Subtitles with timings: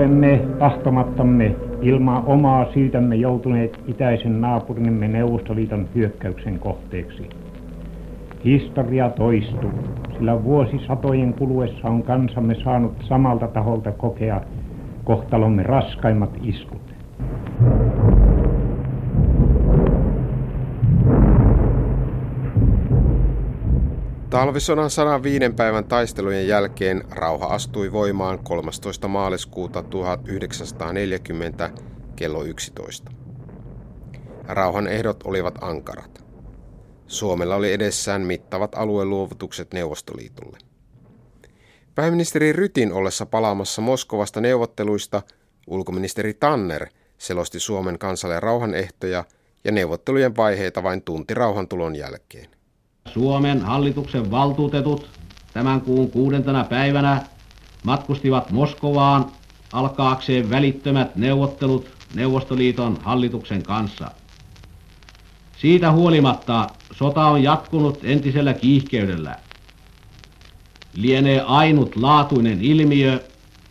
[0.00, 7.28] olemme tahtomattamme ilman omaa syytämme joutuneet itäisen naapurimme Neuvostoliiton hyökkäyksen kohteeksi.
[8.44, 9.78] Historia toistuu,
[10.16, 14.40] sillä vuosisatojen kuluessa on kansamme saanut samalta taholta kokea
[15.04, 16.89] kohtalomme raskaimmat iskut.
[24.30, 29.08] Talvisodan 105 päivän taistelujen jälkeen rauha astui voimaan 13.
[29.08, 31.70] maaliskuuta 1940
[32.16, 33.10] kello 11.
[34.48, 36.24] Rauhan ehdot olivat ankarat.
[37.06, 40.58] Suomella oli edessään mittavat alueluovutukset Neuvostoliitolle.
[41.94, 45.22] Pääministeri Rytin ollessa palaamassa Moskovasta neuvotteluista
[45.66, 46.86] ulkoministeri Tanner
[47.18, 49.24] selosti Suomen kansalle rauhanehtoja
[49.64, 52.59] ja neuvottelujen vaiheita vain tunti rauhantulon jälkeen.
[53.08, 55.08] Suomen hallituksen valtuutetut
[55.52, 57.22] tämän kuun kuudentena päivänä
[57.84, 59.26] matkustivat Moskovaan
[59.72, 64.10] alkaakseen välittömät neuvottelut Neuvostoliiton hallituksen kanssa.
[65.56, 69.36] Siitä huolimatta sota on jatkunut entisellä kiihkeydellä.
[70.94, 73.20] Lienee ainutlaatuinen ilmiö,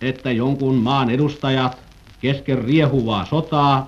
[0.02, 1.77] että jonkun maan edustajat
[2.21, 3.88] kesken riehuvaa sotaa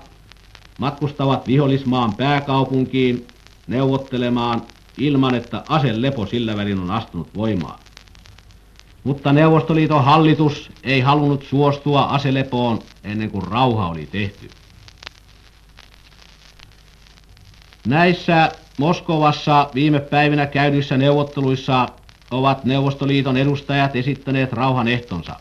[0.78, 3.26] matkustavat vihollismaan pääkaupunkiin
[3.66, 4.62] neuvottelemaan
[4.98, 7.78] ilman, että aselepo sillä välin on astunut voimaan.
[9.04, 14.50] Mutta Neuvostoliiton hallitus ei halunnut suostua aselepoon ennen kuin rauha oli tehty.
[17.86, 21.88] Näissä Moskovassa viime päivinä käydyissä neuvotteluissa
[22.30, 25.36] ovat Neuvostoliiton edustajat esittäneet rauhan ehtonsa.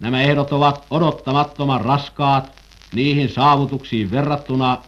[0.00, 2.52] Nämä ehdot ovat odottamattoman raskaat
[2.94, 4.78] niihin saavutuksiin verrattuna,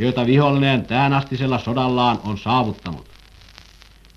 [0.00, 3.08] joita vihollinen täänastisella sodallaan on saavuttanut.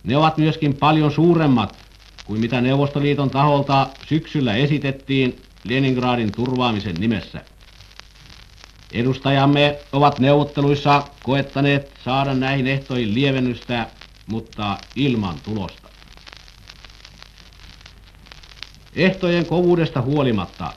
[0.04, 1.78] Ne ovat myöskin paljon suuremmat
[2.26, 7.46] kuin mitä Neuvostoliiton taholta syksyllä esitettiin Leningradin turvaamisen nimessä.
[8.92, 13.88] Edustajamme ovat neuvotteluissa koettaneet saada näihin ehtoihin lievennystä,
[14.28, 15.90] mutta ilman tulosta.
[18.96, 20.74] Ehtojen kovuudesta huolimatta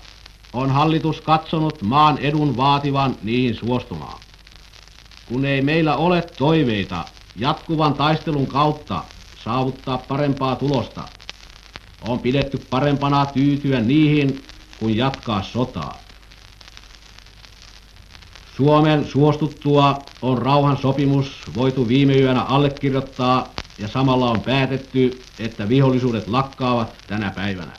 [0.52, 4.25] on hallitus katsonut maan edun vaativan niihin suostumaan.
[5.28, 7.04] Kun ei meillä ole toiveita
[7.36, 9.02] jatkuvan taistelun kautta
[9.44, 11.02] saavuttaa parempaa tulosta,
[12.02, 14.44] on pidetty parempana tyytyä niihin
[14.80, 15.98] kuin jatkaa sotaa.
[18.56, 23.48] Suomen suostuttua on rauhan sopimus voitu viime yönä allekirjoittaa
[23.78, 27.72] ja samalla on päätetty, että vihollisuudet lakkaavat tänä päivänä.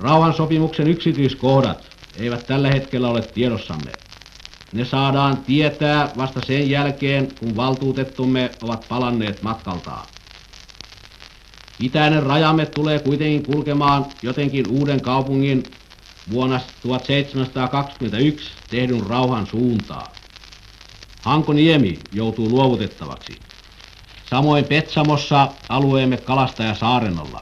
[0.00, 1.86] Rauhan sopimuksen yksityiskohdat
[2.18, 4.07] eivät tällä hetkellä ole tiedossamme.
[4.72, 10.06] Ne saadaan tietää vasta sen jälkeen, kun valtuutettumme ovat palanneet matkaltaan.
[11.80, 15.62] Itäinen rajamme tulee kuitenkin kulkemaan jotenkin uuden kaupungin
[16.30, 20.12] vuonna 1721 tehdyn rauhan suuntaa.
[21.22, 23.32] Hankoniemi joutuu luovutettavaksi.
[24.30, 27.40] Samoin Petsamossa alueemme Kalastaja Saarenolla.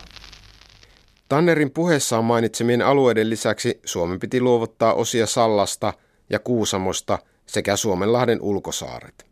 [1.29, 5.93] Tannerin puheessaan mainitsemien alueiden lisäksi Suomen piti luovuttaa osia Sallasta
[6.31, 9.27] ja Kuusamosta sekä Suomenlahden ulkosaaret.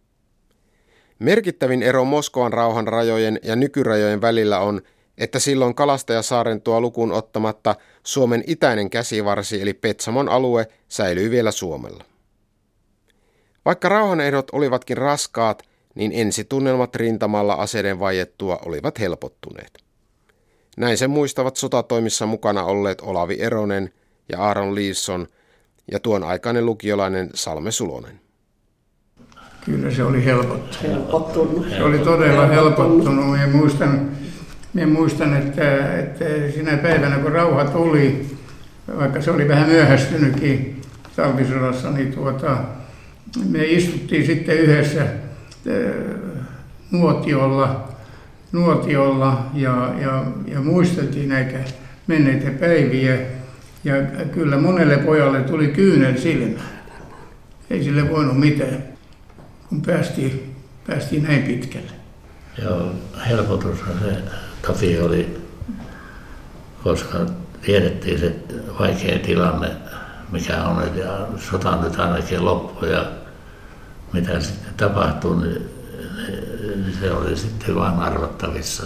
[1.19, 4.81] Merkittävin ero Moskovan rauhan rajojen ja nykyrajojen välillä on,
[5.19, 12.05] että silloin Kalastajasaaren tuo lukuun ottamatta Suomen itäinen käsivarsi eli Petsamon alue säilyi vielä Suomella.
[13.65, 15.63] Vaikka rauhanehdot olivatkin raskaat,
[15.95, 19.85] niin ensitunnelmat rintamalla aseiden vajettua olivat helpottuneet.
[20.77, 23.93] Näin sen muistavat sotatoimissa mukana olleet Olavi Eronen
[24.29, 25.27] ja Aaron Liisson
[25.93, 28.21] ja tuon aikainen lukiolainen Salme Sulonen.
[29.65, 30.83] Kyllä se oli helpottunut.
[30.83, 31.67] Helpottunut.
[31.71, 33.31] Se oli todella helpottunut.
[33.31, 34.11] Minä muistan,
[34.75, 36.25] minä muistan että, että
[36.55, 38.27] sinä päivänä kun rauha tuli,
[38.99, 40.81] vaikka se oli vähän myöhästynytkin
[41.17, 42.59] talvisodassa, niin tuota,
[43.51, 45.09] me istuttiin sitten yhdessä äh,
[46.91, 47.89] nuotiolla,
[48.53, 51.59] nuotiolla ja, ja, ja muisteltiin näitä
[52.07, 53.19] menneitä päiviä.
[53.85, 53.95] Ja
[54.33, 56.61] kyllä monelle pojalle tuli kyynel silmä.
[57.71, 58.85] Ei sille voinut mitään,
[59.69, 60.55] kun päästiin,
[60.87, 61.91] päästiin näin pitkälle.
[62.63, 62.91] Joo,
[63.29, 64.17] helpotushan se
[64.67, 65.37] toki oli,
[66.85, 67.19] koska
[67.63, 68.35] tiedettiin se
[68.79, 69.71] vaikea tilanne,
[70.31, 73.07] mikä on, ja sota nyt ainakin loppu, ja
[74.13, 75.63] mitä sitten tapahtuu, niin
[77.01, 78.83] se oli sitten vain arvattavissa.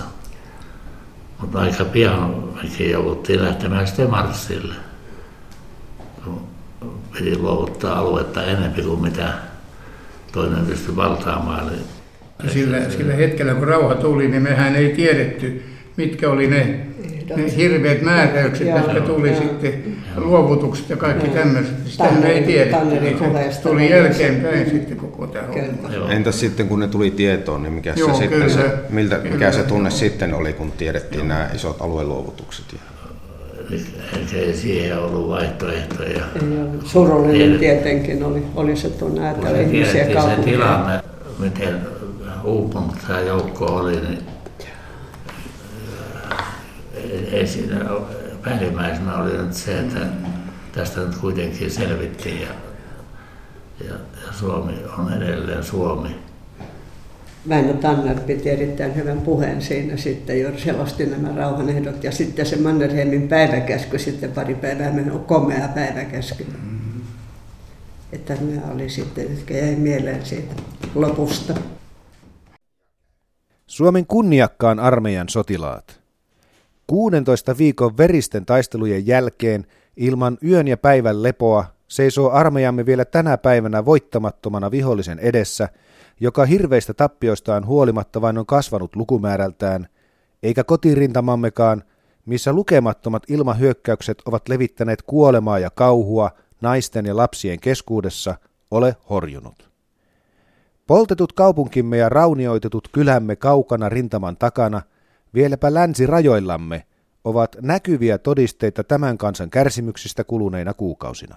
[1.40, 4.74] Mutta aika pian mekin jouduttiin lähtemään sitten Marssille.
[7.18, 9.32] Piti luovuttaa aluetta enemmän kuin mitä
[10.32, 11.66] toinen pystyi valtaamaan.
[11.66, 15.62] Niin sillä, sillä hetkellä, kun rauha tuli, niin mehän ei tiedetty,
[15.96, 16.86] mitkä oli ne,
[17.36, 19.36] ne hirveät määräykset, jotka tuli ja.
[19.36, 21.32] sitten luovutukset ja kaikki ja.
[21.32, 21.74] tämmöiset.
[21.86, 22.80] Sitä ei tiedä.
[23.50, 26.12] Se tuli jälkeenpäin sitten koko tämä homma.
[26.12, 29.52] Entäs sitten kun ne tuli tietoon, niin mikä, Joo, se, sitten se, miltä, mikä kyllä.
[29.52, 31.28] se tunne sitten oli, kun tiedettiin Joo.
[31.28, 32.64] nämä isot alueluovutukset?
[34.34, 36.24] Ei siihen ollut vaihtoehtoja.
[36.84, 40.36] Surullinen tietenkin oli, oli se tunne, että ihmisiä kaupunkia.
[40.36, 41.00] se tilanne,
[41.38, 41.80] miten
[42.44, 44.18] uupunut tämä joukko oli, niin
[47.32, 47.84] ei siinä
[48.44, 50.00] päällimmäisenä oli nyt se, että
[50.72, 52.48] tästä nyt kuitenkin selvittiin ja,
[53.88, 56.27] ja, ja Suomi on edelleen Suomi.
[57.48, 62.56] Väinö Tanner piti erittäin hyvän puheen siinä sitten, jo selosti nämä rauhanehdot ja sitten se
[62.56, 66.44] Mannerheimin päiväkäsky sitten pari päivää on komea päiväkäsky.
[66.44, 67.00] Mm-hmm.
[68.12, 70.54] Että nämä oli sitten, jotka jäi mieleen siitä
[70.94, 71.54] lopusta.
[73.66, 76.00] Suomen kunniakkaan armeijan sotilaat.
[76.86, 83.84] 16 viikon veristen taistelujen jälkeen ilman yön ja päivän lepoa seisoo armeijamme vielä tänä päivänä
[83.84, 85.68] voittamattomana vihollisen edessä,
[86.20, 89.88] joka hirveistä tappioistaan huolimatta vain on kasvanut lukumäärältään,
[90.42, 91.82] eikä kotirintamammekaan,
[92.26, 96.30] missä lukemattomat ilmahyökkäykset ovat levittäneet kuolemaa ja kauhua
[96.60, 98.34] naisten ja lapsien keskuudessa,
[98.70, 99.70] ole horjunut.
[100.86, 104.82] Poltetut kaupunkimme ja raunioitetut kylämme kaukana rintaman takana–
[105.34, 106.86] vieläpä länsirajoillamme,
[107.24, 111.36] ovat näkyviä todisteita tämän kansan kärsimyksistä kuluneina kuukausina.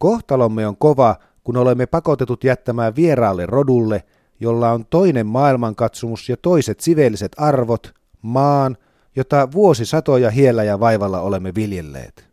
[0.00, 4.02] Kohtalomme on kova, kun olemme pakotetut jättämään vieraalle rodulle,
[4.40, 8.76] jolla on toinen maailmankatsomus ja toiset siveelliset arvot, maan,
[9.16, 12.28] jota vuosisatoja hiellä ja vaivalla olemme viljelleet.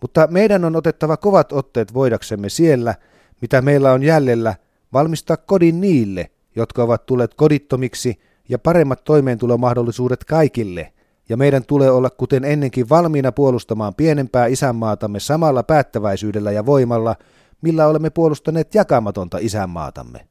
[0.00, 2.94] Mutta meidän on otettava kovat otteet voidaksemme siellä,
[3.40, 4.54] mitä meillä on jäljellä,
[4.92, 10.92] valmistaa kodin niille, jotka ovat tulleet kodittomiksi ja paremmat toimeentulomahdollisuudet kaikille,
[11.28, 17.16] ja meidän tulee olla kuten ennenkin valmiina puolustamaan pienempää isänmaatamme samalla päättäväisyydellä ja voimalla,
[17.62, 20.28] millä olemme puolustaneet jakamatonta isänmaatamme.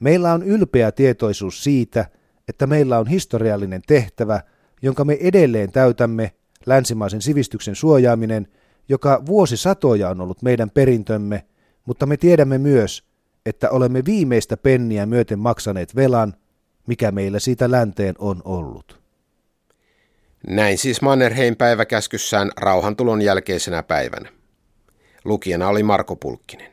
[0.00, 2.06] Meillä on ylpeä tietoisuus siitä,
[2.48, 4.40] että meillä on historiallinen tehtävä,
[4.82, 6.32] jonka me edelleen täytämme,
[6.66, 8.48] länsimaisen sivistyksen suojaaminen,
[8.88, 11.44] joka vuosisatoja on ollut meidän perintömme,
[11.86, 13.04] mutta me tiedämme myös,
[13.46, 16.34] että olemme viimeistä penniä myöten maksaneet velan,
[16.86, 18.99] mikä meillä siitä länteen on ollut.
[20.46, 24.28] Näin siis Mannerheim päiväkäskyssään rauhantulon jälkeisenä päivänä.
[25.24, 26.72] Lukijana oli Marko Pulkkinen.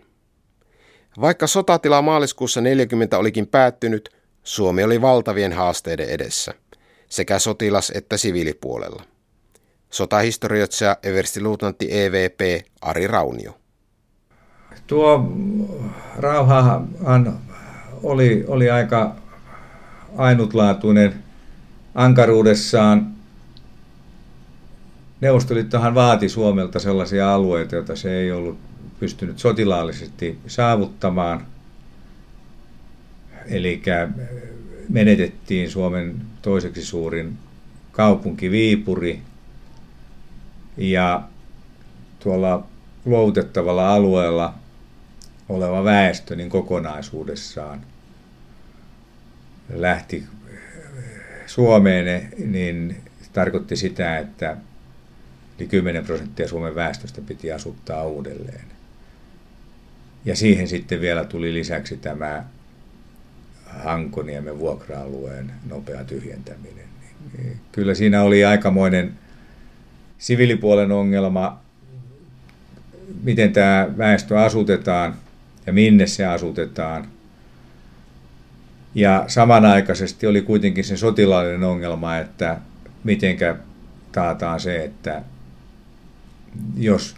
[1.21, 4.09] Vaikka sotatila maaliskuussa 40 olikin päättynyt,
[4.43, 6.53] Suomi oli valtavien haasteiden edessä,
[7.09, 9.03] sekä sotilas- että siviilipuolella.
[9.89, 13.57] Sotahistorioitsija everstiluutnantti EVP Ari Raunio.
[14.87, 15.31] Tuo
[16.17, 16.89] rauhahan
[18.03, 19.15] oli, oli aika
[20.17, 21.23] ainutlaatuinen
[21.95, 23.16] ankaruudessaan.
[25.21, 28.57] Neuvostoliittohan vaati Suomelta sellaisia alueita, joita se ei ollut
[28.99, 31.45] pystynyt sotilaallisesti saavuttamaan.
[33.45, 33.81] Eli
[34.89, 37.37] menetettiin Suomen toiseksi suurin
[37.91, 39.21] kaupunki Viipuri
[40.77, 41.23] ja
[42.19, 42.67] tuolla
[43.05, 44.53] luovutettavalla alueella
[45.49, 47.81] oleva väestö niin kokonaisuudessaan–
[49.73, 50.23] lähti
[51.45, 53.01] Suomeen, niin
[53.33, 54.57] tarkoitti sitä, että
[55.59, 58.65] yli 10 prosenttia Suomen väestöstä piti asuttaa uudelleen.
[60.25, 62.43] Ja siihen sitten vielä tuli lisäksi tämä
[63.65, 66.87] Hankoniemen vuokra-alueen nopea tyhjentäminen.
[67.71, 69.13] Kyllä siinä oli aikamoinen
[70.17, 71.59] siviilipuolen ongelma,
[73.23, 75.15] miten tämä väestö asutetaan
[75.65, 77.07] ja minne se asutetaan–
[78.97, 82.57] ja samanaikaisesti oli kuitenkin se sotilaallinen ongelma, että
[83.03, 83.55] mitenkä
[84.11, 85.21] taataan se, että
[86.77, 87.15] jos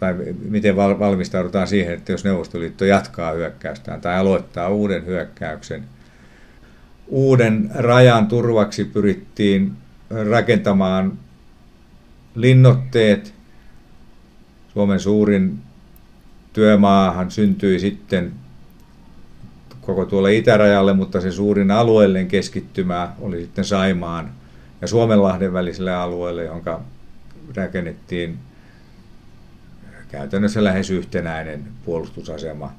[0.00, 0.14] tai
[0.48, 5.84] miten valmistaudutaan siihen, että jos Neuvostoliitto jatkaa hyökkäystään tai aloittaa uuden hyökkäyksen.
[7.06, 9.72] Uuden rajan turvaksi pyrittiin
[10.30, 11.18] rakentamaan
[12.34, 13.34] linnotteet.
[14.72, 15.58] Suomen suurin
[16.52, 18.32] työmaahan syntyi sitten
[19.80, 24.30] koko tuolle itärajalle, mutta se suurin alueellinen keskittymä oli sitten Saimaan
[24.80, 26.80] ja Suomenlahden väliselle alueelle, jonka
[27.56, 28.38] rakennettiin
[30.12, 32.72] käytännössä lähes yhtenäinen puolustusasema,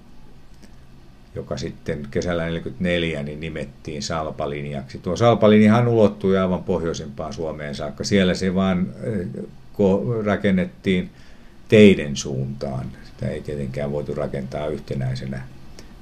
[1.35, 4.97] joka sitten kesällä 1944 niin nimettiin Salpalinjaksi.
[4.97, 8.03] Tuo Salpalinjahan ulottui aivan pohjoisimpaan Suomeen saakka.
[8.03, 9.27] Siellä se vaan eh,
[10.23, 11.09] rakennettiin
[11.67, 12.85] teiden suuntaan.
[13.03, 15.41] Sitä ei tietenkään voitu rakentaa yhtenäisenä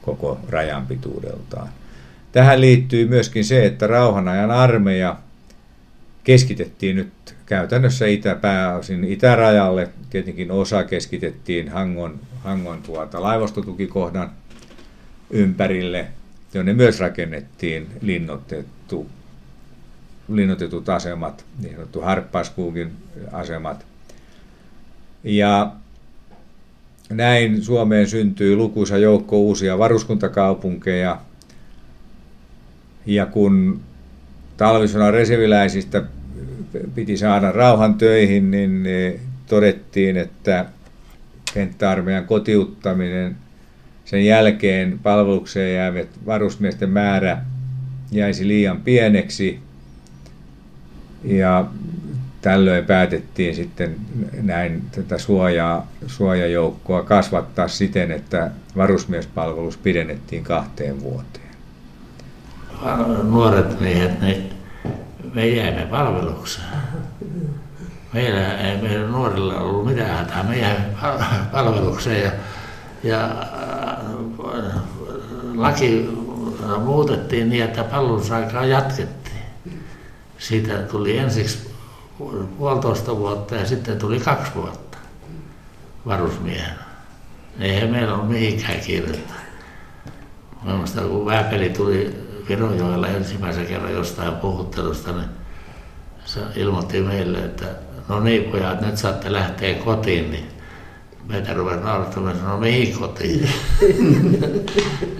[0.01, 1.69] koko rajan pituudeltaan.
[2.31, 5.17] tähän liittyy myöskin se, että rauhanajan armeija
[6.29, 9.89] keskitettiin nyt käytännössä itä, pääosin itärajalle.
[10.09, 14.31] Tietenkin osa keskitettiin Hangon, Hangon tuota laivastotukikohdan
[15.29, 16.07] ympärille,
[16.53, 19.07] jonne myös rakennettiin linnoitettu,
[20.31, 22.91] linnoitetut asemat, niin sanottu harppaaskuukin
[23.31, 23.85] asemat.
[25.23, 25.71] Ja
[27.09, 31.21] näin Suomeen syntyi lukuisa joukko uusia varuskuntakaupunkeja.
[33.05, 33.81] Ja kun
[34.57, 36.03] talvisodan reserviläisistä
[36.95, 40.65] piti saada rauhan töihin, niin todettiin, että
[41.53, 43.35] kenttäarmeijan kotiuttaminen
[44.05, 47.41] sen jälkeen palvelukseen jäävät varusmiesten määrä
[48.11, 49.59] jäisi liian pieneksi.
[51.23, 51.65] Ja
[52.41, 53.95] tällöin päätettiin sitten
[54.41, 61.49] näin tätä suojaa, suojajoukkoa kasvattaa siten, että varusmiespalvelus pidennettiin kahteen vuoteen.
[63.23, 64.58] Nuoret miehet, niin
[65.33, 66.67] me jäimme palvelukseen.
[68.13, 70.43] Meillä ei meillä nuorilla ollut mitään hätää.
[70.43, 70.85] Me jäimme
[71.51, 72.31] palvelukseen ja,
[73.03, 73.25] ja
[74.55, 74.81] äh,
[75.55, 76.09] laki
[76.83, 79.43] muutettiin niin, että palvelusaikaa jatkettiin.
[80.37, 81.71] Siitä tuli ensiksi
[82.57, 84.97] puolitoista vuotta ja sitten tuli kaksi vuotta
[86.05, 86.75] varusmiehen.
[87.59, 89.33] Eihän meillä ole mihinkään kiirettä.
[90.63, 95.29] Mielestäni kun Vääpeli tuli Virojoella ensimmäisen kerran jostain puhuttelusta, niin
[96.25, 97.65] se ilmoitti meille, että
[98.07, 100.47] no niin pojat, nyt saatte lähteä kotiin, niin
[101.27, 103.49] meitä ruvesi naurattamaan, no mihin kotiin?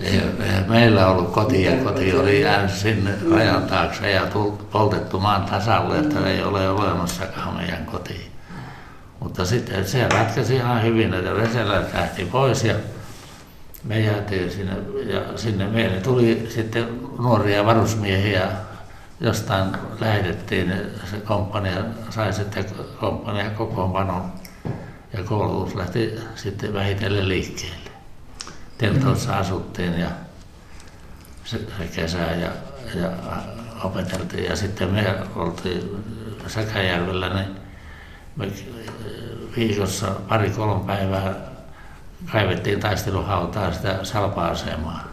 [0.04, 4.28] ei, ei, meillä ollut koti ja koti oli jäänyt sinne rajan taakse ja
[4.72, 8.32] poltettu maan tasalle, että ei ole olemassakaan meidän kotiin.
[9.20, 12.76] Mutta sitten se ratkaisi ihan hyvin, että Veselä lähti pois ja
[13.84, 14.74] me jäätiin sinne,
[15.14, 18.52] ja sinne meille tuli sitten nuoria varusmiehiä,
[19.20, 20.74] jostain lähetettiin,
[21.12, 22.66] se komppania sai sitten
[23.00, 24.32] komppania kokoonpanon.
[25.14, 27.90] Ja koulutus lähti sitten vähitellen liikkeelle.
[28.78, 30.10] Teltoissa asuttiin ja
[31.44, 32.50] se, se kesä ja,
[33.02, 33.12] ja
[33.84, 34.44] opeteltiin.
[34.44, 36.04] Ja sitten me oltiin
[36.48, 37.56] Säkäjärvellä, niin
[38.36, 38.48] me
[39.56, 41.49] viikossa pari-kolme päivää
[42.32, 45.08] kaivettiin taisteluhautaa sitä salpa-asemaa.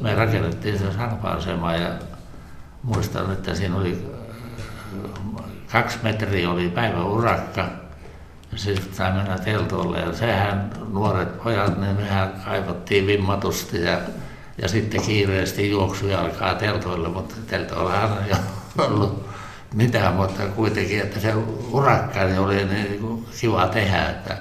[0.00, 1.90] Me rakennettiin se salpa-asemaa ja
[2.82, 4.06] muistan, että siinä oli
[5.72, 7.68] kaksi metriä oli päiväurakka
[8.56, 13.98] sitten sai mennä teltolle ja sehän nuoret pojat, niin mehän kaivattiin vimmatusti ja,
[14.62, 18.34] ja sitten kiireesti juoksu alkaa teltoille, mutta teltoillahan ei
[18.78, 19.28] ollut
[19.74, 21.34] mitään, mutta kuitenkin, että se
[21.70, 24.36] urakka niin oli niin kiva tehdä, että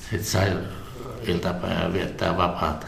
[0.00, 0.52] sitten sai
[1.26, 2.86] iltapäivän viettää vapaata.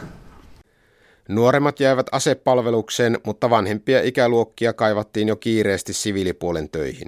[1.29, 7.07] Nuoremmat jäivät asepalvelukseen, mutta vanhempia ikäluokkia kaivattiin jo kiireesti siviilipuolen töihin.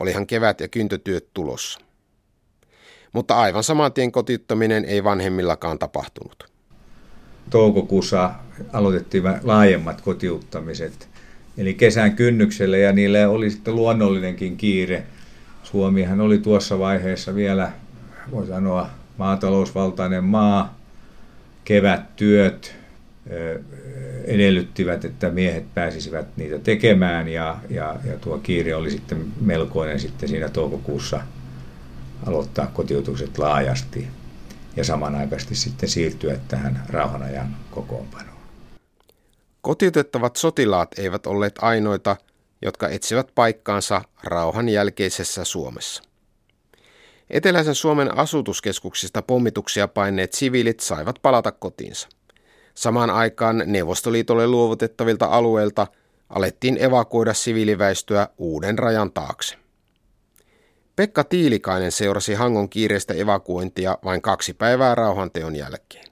[0.00, 1.80] Olihan kevät- ja kyntötyöt tulossa
[3.12, 6.50] mutta aivan saman tien kotiuttaminen ei vanhemmillakaan tapahtunut.
[7.50, 8.30] Toukokuussa
[8.72, 11.08] aloitettiin laajemmat kotiuttamiset,
[11.58, 15.02] eli kesän kynnykselle ja niille oli sitten luonnollinenkin kiire.
[15.62, 17.72] Suomihan oli tuossa vaiheessa vielä,
[18.30, 18.88] voi sanoa,
[19.20, 20.78] maatalousvaltainen maa,
[21.64, 22.74] kevättyöt
[24.24, 30.28] edellyttivät, että miehet pääsisivät niitä tekemään ja, ja, ja tuo kiire oli sitten melkoinen sitten
[30.28, 31.20] siinä toukokuussa
[32.26, 34.08] aloittaa kotiutukset laajasti
[34.76, 38.36] ja samanaikaisesti sitten siirtyä tähän rauhanajan kokoonpanoon.
[39.60, 42.16] Kotiutettavat sotilaat eivät olleet ainoita,
[42.62, 46.09] jotka etsivät paikkaansa rauhan jälkeisessä Suomessa.
[47.30, 52.08] Eteläisen Suomen asutuskeskuksista pommituksia paineet siviilit saivat palata kotiinsa.
[52.74, 55.86] Samaan aikaan Neuvostoliitolle luovutettavilta alueilta
[56.28, 59.56] alettiin evakuoida siviiliväistöä uuden rajan taakse.
[60.96, 66.04] Pekka Tiilikainen seurasi Hangon kiireistä evakuointia vain kaksi päivää rauhanteon jälkeen.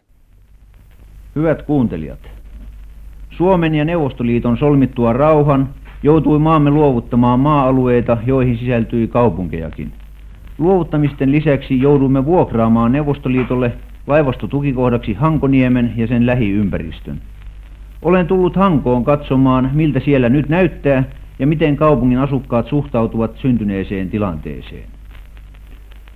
[1.37, 2.21] Hyvät kuuntelijat,
[3.37, 9.93] Suomen ja Neuvostoliiton solmittua rauhan joutui maamme luovuttamaan maa-alueita, joihin sisältyi kaupunkejakin.
[10.59, 13.73] Luovuttamisten lisäksi joudumme vuokraamaan Neuvostoliitolle
[14.07, 17.21] laivastotukikohdaksi Hankoniemen ja sen lähiympäristön.
[18.03, 21.05] Olen tullut Hankoon katsomaan, miltä siellä nyt näyttää
[21.39, 24.89] ja miten kaupungin asukkaat suhtautuvat syntyneeseen tilanteeseen.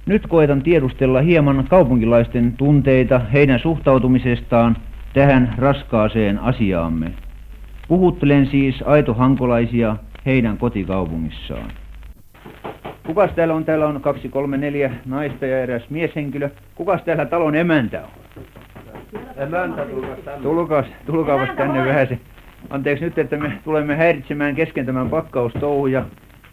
[0.06, 4.76] Nyt koetan tiedustella hieman kaupunkilaisten tunteita heidän suhtautumisestaan
[5.12, 7.12] tähän raskaaseen asiaamme.
[7.88, 9.96] Puhuttelen siis aitohankolaisia
[10.26, 11.70] heidän kotikaupungissaan.
[13.06, 13.64] Kukas täällä on?
[13.64, 16.50] Täällä on kaksi, kolme, neljä naista ja eräs mieshenkilö.
[16.74, 18.08] Kukas täällä talon emäntä on?
[19.36, 20.42] Emäntä tulkas tänne.
[20.42, 22.18] Tulkaas, tulkaapas tänne vähän se.
[22.70, 26.04] Anteeksi nyt, että me tulemme häiritsemään kesken tämän pakkaustouhun ja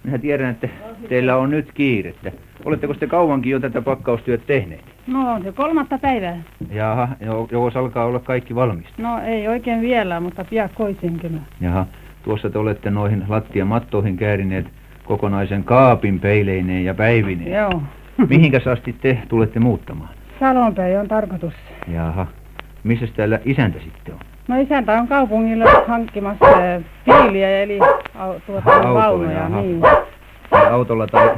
[0.04, 0.68] minä tiedän, että
[1.10, 2.32] teillä on nyt kiirettä.
[2.66, 4.82] Oletteko te kauankin jo tätä pakkaustyötä tehneet?
[5.08, 6.38] No on se kolmatta päivää.
[6.72, 7.08] Jaha,
[7.52, 9.02] joko alkaa olla kaikki valmista?
[9.02, 11.40] No ei oikein vielä, mutta piakkoisin kyllä.
[11.62, 11.86] Jaha,
[12.24, 14.66] tuossa te olette noihin lattiamattoihin käärineet
[15.10, 17.52] kokonaisen kaapin peileineen ja päivineen.
[17.52, 17.82] Joo.
[18.30, 20.10] Mihinkäs asti te tulette muuttamaan?
[20.40, 21.54] Salonpäin on tarkoitus.
[21.88, 22.28] Jaha.
[22.84, 24.20] Missä täällä isäntä sitten on?
[24.48, 26.46] No isäntä on kaupungilla hankkimassa
[27.06, 27.80] piiliä eli
[28.46, 29.46] tuota, vaunuja.
[29.46, 29.62] aha.
[29.62, 29.82] Niin.
[30.52, 31.36] Autolla tai äh,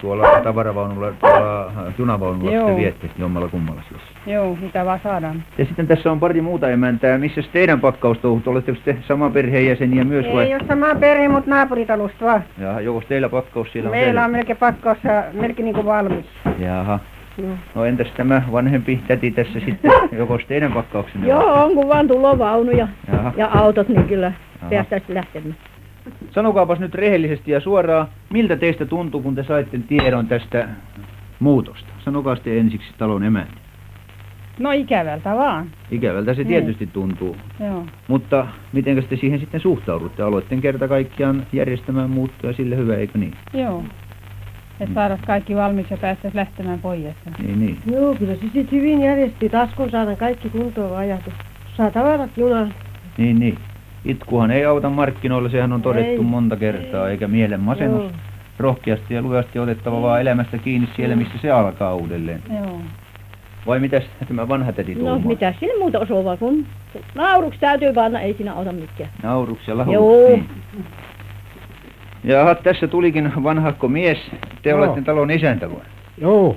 [0.00, 2.68] tuolla tavaravaunulla, tuolla äh, junavaunulla Joo.
[2.68, 4.02] te viette jommalla kummalla siis.
[4.26, 5.42] Joo, mitä vaan saadaan.
[5.58, 7.18] Ja sitten tässä on pari muuta emäntää.
[7.18, 8.48] Missä teidän pakkaustouhut?
[8.48, 10.46] Oletteko te sama perheenjäseniä myös vai?
[10.46, 12.44] Ei ole sama perhe, mutta naapuritalosta vaan.
[12.58, 16.26] Jaha, joko teillä pakkaus siellä on Meillä on melkein pakkaus ja melkein niin kuin valmis.
[16.58, 16.98] Jaha.
[17.38, 17.56] Joo.
[17.74, 19.90] No entäs tämä vanhempi täti tässä sitten?
[20.18, 21.28] Joko teidän pakkauksenne?
[21.28, 23.32] Joo, on kun vaan tulovaunuja Jaha.
[23.36, 24.32] ja autot, niin kyllä
[24.70, 25.56] päästäisiin lähtemään.
[26.30, 30.68] Sanokaapas nyt rehellisesti ja suoraan, miltä teistä tuntuu, kun te saitte tiedon tästä
[31.40, 31.88] muutosta?
[32.04, 33.52] Sanokaa sitten ensiksi talon emäntä.
[34.58, 35.66] No ikävältä vaan.
[35.90, 36.48] Ikävältä se Niin.
[36.48, 37.36] tietysti tuntuu.
[37.60, 37.86] Joo.
[38.08, 40.22] Mutta miten te siihen sitten suhtaudutte?
[40.22, 43.34] Aloitte kerta kaikkiaan järjestämään muuttoja sille hyvä, eikö niin?
[43.54, 43.84] Joo.
[44.80, 47.04] Että saada kaikki valmis ja päästäisiin lähtemään pois.
[47.42, 47.78] Niin, niin.
[47.92, 49.48] Joo, kyllä se sitten hyvin järjesti.
[49.48, 51.34] Taas kun saadaan kaikki kuntoon ajatus.
[51.76, 52.74] Saa tavarat junaan.
[53.18, 53.58] Niin, niin.
[54.04, 56.18] Itkuhan ei auta markkinoilla, sehän on todettu Ei.
[56.18, 58.02] monta kertaa, eikä mielen masennus.
[58.02, 58.12] Joo.
[58.58, 62.42] Rohkeasti ja lujasti otettava vaan elämästä kiinni siellä, missä se alkaa uudelleen.
[62.56, 62.80] Joo.
[63.66, 65.18] Vai mitäs tämä vanha täti No tuumaa?
[65.28, 66.66] mitä sille muuta osuvaa, kun
[67.14, 69.10] nauruksi täytyy panna, ei siinä auta mikään.
[69.22, 69.94] Nauruksi ja lahuksi.
[69.94, 70.28] Joo.
[70.28, 70.48] Niin.
[72.24, 74.18] Jaha, tässä tulikin vanhakko mies.
[74.62, 74.78] Te Joo.
[74.78, 75.80] olette talon isäntä vai?
[76.18, 76.56] Joo.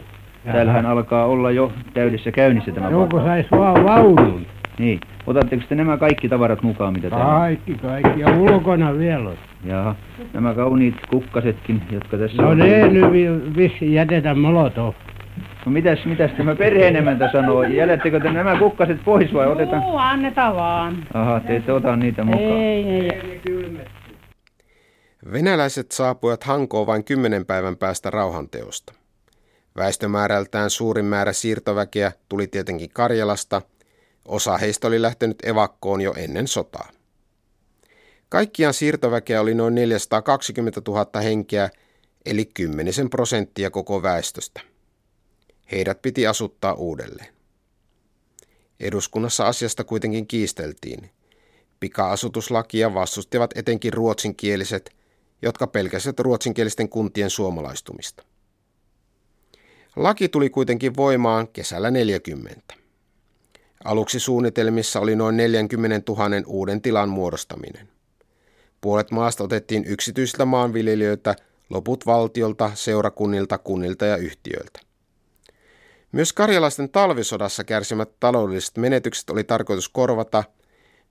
[0.52, 4.46] Täällähän alkaa olla jo täydessä käynnissä tämä Joo, kun sais vaan vaunun.
[4.80, 5.00] Niin.
[5.28, 7.40] Otatteko te nämä kaikki tavarat mukaan, mitä täällä on?
[7.40, 8.20] Kaikki, kaikki.
[8.20, 9.38] Ja ulkona vielä on.
[9.64, 9.96] Jaha.
[10.34, 12.58] Nämä kauniit kukkasetkin, jotka tässä No on.
[12.58, 14.94] ne nyt vi- vissiin jätetään molotov.
[15.66, 17.64] No mitäs, mitäs tämä perheenemäntä sanoo?
[17.64, 19.82] Jälättekö te nämä kukkaset pois vai otetaan?
[19.84, 20.96] Joo, annetaan vaan.
[21.14, 22.44] Aha, te ette ota niitä mukaan.
[22.60, 23.42] Ei, ei.
[25.34, 28.94] Venäläiset saapuivat Hankoon vain kymmenen päivän päästä rauhanteosta.
[29.78, 33.62] Väestömäärältään suurin määrä siirtoväkeä tuli tietenkin Karjalasta,
[34.28, 36.92] osa heistä oli lähtenyt evakkoon jo ennen sotaa.
[38.30, 41.70] Kaikkiaan siirtoväkeä oli noin 420 000 henkeä,
[42.26, 44.62] eli kymmenisen prosenttia koko väestöstä.
[45.72, 47.34] Heidät piti asuttaa uudelleen.
[48.80, 51.10] Eduskunnassa asiasta kuitenkin kiisteltiin.
[51.80, 54.96] Pika-asutuslakia vastustivat etenkin ruotsinkieliset,
[55.42, 58.24] jotka pelkäsivät ruotsinkielisten kuntien suomalaistumista.
[59.96, 62.74] Laki tuli kuitenkin voimaan kesällä 40.
[63.84, 67.90] Aluksi suunnitelmissa oli noin 40 000 uuden tilan muodostaminen.
[68.82, 71.36] Puolet maasta otettiin yksityisiltä maanviljelijöiltä,
[71.70, 74.80] loput valtiolta, seurakunnilta, kunnilta ja yhtiöiltä.
[76.12, 80.44] Myös karjalaisten talvisodassa kärsimät taloudelliset menetykset oli tarkoitus korvata,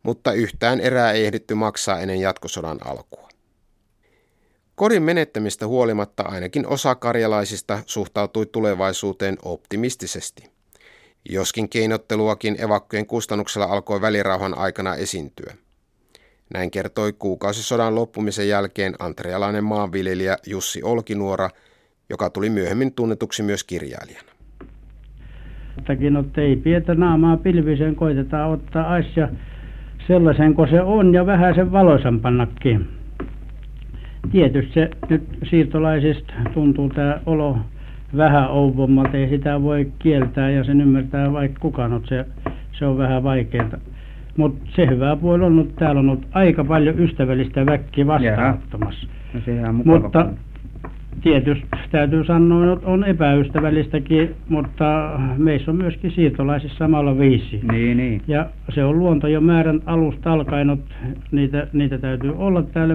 [0.02, 3.28] mutta yhtään erää ei ehditty maksaa ennen jatkosodan alkua.
[4.74, 10.55] Kodin menettämistä huolimatta ainakin osa karjalaisista suhtautui tulevaisuuteen optimistisesti.
[11.30, 15.54] Joskin keinotteluakin evakkojen kustannuksella alkoi välirauhan aikana esiintyä.
[16.54, 21.50] Näin kertoi kuukausisodan loppumisen jälkeen antrealainen maanviljelijä Jussi Olkinuora,
[22.10, 24.28] joka tuli myöhemmin tunnetuksi myös kirjailijana.
[25.78, 29.28] Että ei pietä naamaa pilviseen, koitetaan ottaa asia
[30.06, 32.88] sellaisen kuin se on ja vähän sen valoisampannakin.
[34.32, 37.58] Tietysti se nyt siirtolaisista tuntuu tämä olo
[38.16, 42.26] vähän ouvommalta, ei sitä voi kieltää ja sen ymmärtää vaikka kukaan, mutta se,
[42.72, 43.70] se on vähän vaikeaa.
[44.36, 49.08] Mutta se hyvä puoli on, että täällä on ollut aika paljon ystävällistä väkkiä vastaanottamassa.
[49.34, 50.26] No Mutta
[51.22, 57.60] tietysti täytyy sanoa, että on epäystävällistäkin, mutta meissä on myöskin siirtolaisissa samalla viisi.
[57.72, 58.22] Niin, niin.
[58.28, 60.94] Ja se on luonto jo määrän alusta alkaen, että
[61.30, 62.94] niitä, niitä täytyy olla täällä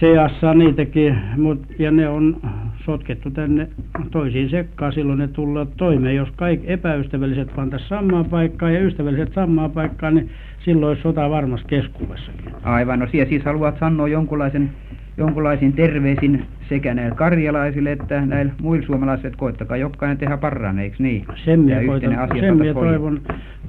[0.00, 2.36] seassa niitäkin, mut, ja ne on
[2.84, 3.68] sotkettu tänne
[4.10, 6.16] toisiin sekkaan, silloin ne tullaan toimeen.
[6.16, 10.30] Jos kaikki epäystävälliset pantaisiin samaan paikkaan ja ystävälliset samaan paikkaan, niin
[10.64, 12.52] silloin olisi sota varmasti keskuudessakin.
[12.62, 14.70] Aivan, no siellä siis haluat sanoa jonkunlaisen,
[15.16, 20.96] jonkunlaisin terveisin sekä näille karjalaisille että näille muille suomalaisille, että koittakaa jokainen tehdä parhaan, eikö
[20.98, 21.24] niin?
[21.44, 23.20] Sen minä, koitan, asia sen minä toivon,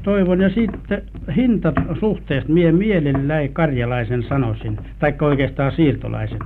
[0.03, 0.41] toivon.
[0.41, 1.01] Ja sitten
[1.35, 6.39] hintasuhteesta mie mielelläni karjalaisen sanoisin, tai oikeastaan siirtolaisen,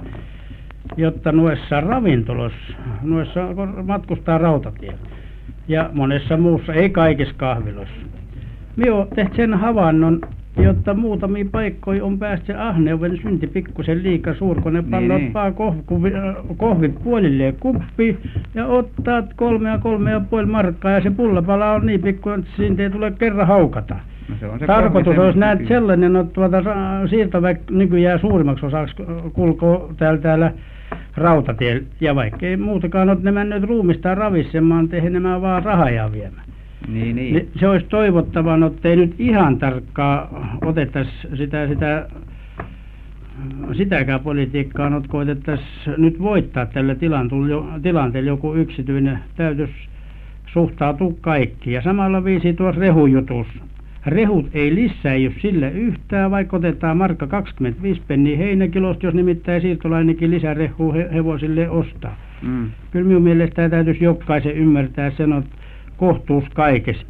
[0.97, 3.47] jotta noissa ravintoloissa, noissa
[3.83, 4.93] matkustaa rautatie
[5.67, 7.95] ja monessa muussa, ei kaikissa kahviloissa.
[8.75, 10.21] Minä olen tehnyt sen havainnon,
[10.57, 15.33] jotta muutamia paikkoja on päästä se ahneuden synti pikkusen liika suur, kun ne pannot niin.
[15.33, 16.13] vaan kohvit,
[16.57, 18.17] kohvit puolilleen kuppi
[18.55, 22.51] ja ottaa kolme ja kolme ja puoli markkaa ja se pullapala on niin pikku, että
[22.55, 23.95] siitä ei tule kerran haukata.
[24.29, 26.63] No se on se Tarkoitus kohvi olisi näet sellainen, että tuota,
[27.09, 28.95] siirtoväki nykyään suurimmaksi osaksi
[29.33, 30.51] kulkoo täällä, täällä
[31.17, 31.83] rautatiellä.
[32.01, 36.50] Ja vaikka ei muutakaan ole ne mennyt ruumistaan ravissemaan, tehdä nämä vaan rahaa viemään.
[36.87, 37.33] Niin, niin.
[37.33, 42.07] Niin se olisi toivottavaa, että ei nyt ihan tarkkaa otettaisi sitä, sitä
[43.73, 46.95] sitäkään politiikkaa nyt koetettaisiin nyt voittaa tällä
[47.81, 49.73] tilanteella, joku yksityinen täytyisi
[50.45, 51.71] suhtautua kaikki.
[51.71, 53.47] Ja samalla viisi tuossa rehujutus.
[54.05, 60.93] Rehut ei lisäänny sille yhtään, vaikka otetaan markka 25 penniä heinäkilosta, jos nimittäin siirtolainenkin lisärehua
[60.93, 62.17] he, hevosille ostaa.
[62.41, 62.69] Mm.
[62.91, 65.55] Kyllä minun mielestä täytyisi jokaisen ymmärtää sen, että
[66.01, 67.03] kohtuus kaikessa.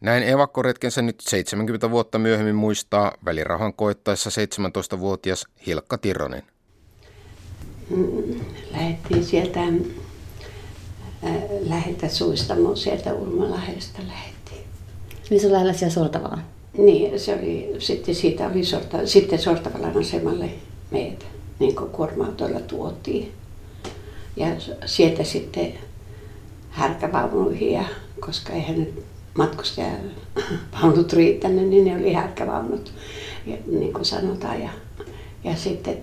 [0.00, 6.42] Näin evakkoretkensä nyt 70 vuotta myöhemmin muistaa välirahan koettaessa 17-vuotias Hilkka Tirronen.
[7.90, 8.40] Mm,
[8.72, 14.64] lähdettiin sieltä äh, läheltä Suistamoon, sieltä Urmalahdesta lähdettiin.
[15.30, 16.38] Niin se on lähellä siellä Sortavalla.
[16.78, 20.50] Niin, se oli, sitten siitä oli sorta, sitten Sortavalan asemalle
[20.90, 21.24] meitä,
[21.58, 23.32] niin kuin kuorma-autoilla tuotiin.
[24.36, 24.46] Ja
[24.86, 25.74] sieltä sitten
[26.70, 27.84] härkävaunuihin, ja,
[28.20, 29.04] koska eihän nyt
[31.12, 32.92] riittänyt, niin ne oli härkävaunut,
[33.66, 34.60] niin kuin sanotaan.
[34.60, 34.70] Ja,
[35.44, 35.98] ja sitten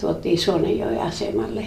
[0.00, 1.64] tuotiin Suonenjoen asemalle.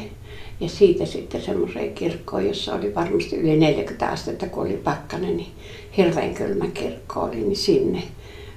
[0.60, 5.52] Ja siitä sitten semmoiseen kirkkoon, jossa oli varmasti yli 40 astetta, kun oli pakkanen, niin
[5.98, 8.04] hirveän kylmä kirkko oli, niin sinne,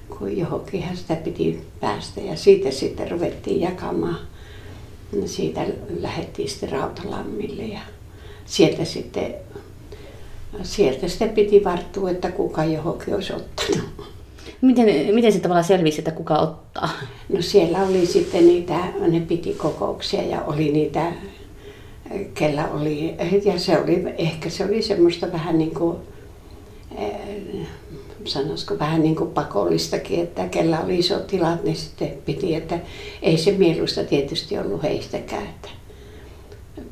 [0.08, 2.20] kun johonkinhan sitä piti päästä.
[2.20, 4.18] Ja siitä sitten ruvettiin jakamaan.
[5.26, 5.66] Siitä
[6.00, 7.80] lähdettiin sitten Rautalammille ja
[8.46, 9.34] sieltä sitten,
[10.62, 14.10] sieltä sitten piti varttua, että kuka johonkin olisi ottanut.
[14.60, 16.90] Miten, miten se tavallaan selvisi, että kuka ottaa?
[17.28, 21.12] No siellä oli sitten niitä, ne piti kokouksia ja oli niitä,
[22.34, 25.96] kellä oli, ja se oli, ehkä se oli semmoista vähän niin kuin,
[26.98, 27.66] eh,
[28.24, 32.78] sanoisiko vähän niin kuin pakollistakin, että kellä oli isot tilat, niin sitten piti, että
[33.22, 35.68] ei se mieluista tietysti ollut heistäkään, että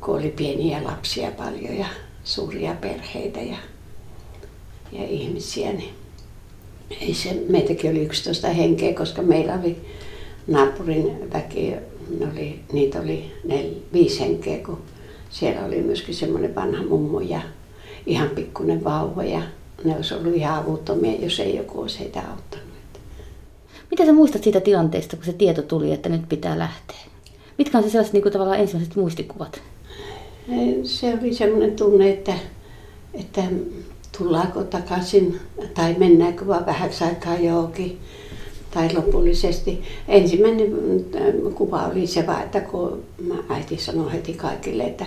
[0.01, 1.85] kun oli pieniä lapsia paljon ja
[2.23, 3.57] suuria perheitä ja,
[4.91, 5.93] ja ihmisiä, niin
[7.01, 9.77] ei se, meitäkin oli 11 henkeä, koska meillä oli
[10.47, 11.73] naapurin väki,
[12.31, 14.81] oli, niitä oli nel, viisi henkeä, kun
[15.29, 17.41] siellä oli myöskin semmoinen vanha mummo ja
[18.05, 19.41] ihan pikkuinen vauva ja
[19.83, 22.69] ne olisi ollut ihan avuttomia, jos ei joku olisi heitä auttanut.
[23.91, 26.97] Mitä sä muistat siitä tilanteesta, kun se tieto tuli, että nyt pitää lähteä?
[27.57, 29.61] Mitkä on se sellaiset niin kuin tavallaan ensimmäiset muistikuvat?
[30.83, 32.33] Se oli semmoinen tunne, että,
[33.13, 33.43] että
[34.17, 35.39] tullaanko takaisin
[35.73, 37.99] tai mennäänkö vaan vähäksi aikaa johonkin
[38.73, 39.81] tai lopullisesti.
[40.07, 43.03] Ensimmäinen mm, kuva oli se vaan, että kun
[43.49, 45.05] äiti sanoi heti kaikille, että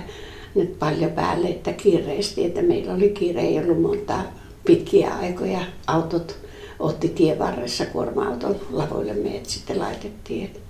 [0.54, 4.18] nyt paljon päälle, että kiireesti, että meillä oli kiire, ei ollut monta
[4.64, 5.60] pitkiä aikoja.
[5.86, 6.36] Autot
[6.78, 10.44] otti tien varressa kuorma-auton lavoille meidät sitten laitettiin.
[10.44, 10.60] Että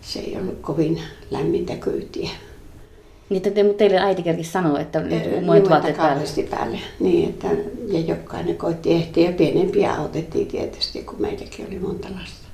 [0.00, 2.30] se ei ollut kovin lämmintä kyytiä.
[3.30, 6.78] Niin, että te, mutta teille äiti kerkisi sanoa, että nyt monet että vaatteet kauheasti päälle.
[7.00, 7.48] Niin, että,
[7.88, 12.48] ja jokainen koitti ehtiä ja pienempiä autettiin tietysti, kun meilläkin oli monta lasta.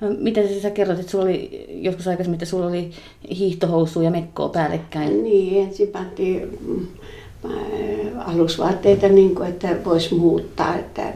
[0.00, 2.90] No, Miten sä kerroit, että sulla oli joskus aikaisemmin, että sulla oli
[3.38, 5.22] hiihtohousuja ja mekkoa päällekkäin?
[5.22, 6.86] Niin, ensin pantiin mm,
[7.44, 10.76] äh, alusvaatteita, niin kuin, että voisi muuttaa.
[10.76, 11.12] Että,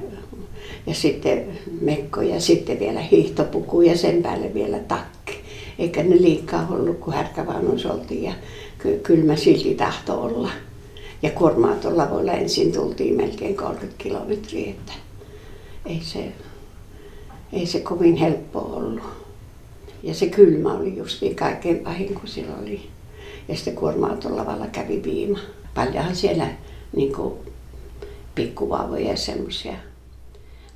[0.87, 1.47] ja sitten
[1.81, 5.41] mekko ja sitten vielä hiihtopuku ja sen päälle vielä takki.
[5.79, 8.33] Eikä ne liikaa ollut, kun härkävaunuissa oltiin ja
[8.83, 10.51] ky- kylmä silti tahto olla.
[11.23, 14.93] Ja kuorma-auton lavoilla ensin tultiin melkein 30 kilometriä, että
[15.87, 16.33] ei se,
[17.53, 19.03] ei se kovin helppo ollut.
[20.03, 22.81] Ja se kylmä oli justiin kaikkein pahin, kun siellä oli.
[23.49, 25.39] Ja sitten kuorma-auton lavalla kävi viima.
[25.75, 26.47] Paljonhan siellä
[26.97, 27.13] niin
[28.35, 29.75] pikkuvauvoja ja semmoisia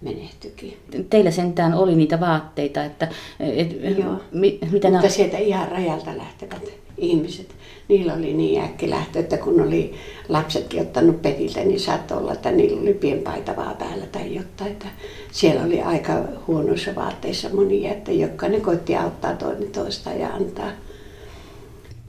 [0.00, 0.76] menehtyikin.
[1.10, 3.08] Teillä sentään oli niitä vaatteita, että
[3.40, 4.16] et, Joo.
[4.32, 5.08] mi, mitä Mutta nämä...
[5.08, 7.54] sieltä ihan rajalta lähtevät ihmiset,
[7.88, 9.94] niillä oli niin äkkilähtö, että kun oli
[10.28, 14.72] lapsetkin ottanut petiltä, niin saattoi olla, että niillä oli pienpaitavaa päällä tai jotain.
[14.72, 14.86] Että
[15.32, 16.12] siellä oli aika
[16.46, 20.70] huonoissa vaatteissa monia, että jokainen koitti auttaa toinen toista ja antaa.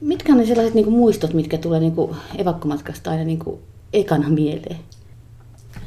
[0.00, 3.60] Mitkä on ne sellaiset niin kuin muistot, mitkä tulee niin kuin evakkomatkasta aina niin kuin
[3.92, 4.78] ekana mieleen?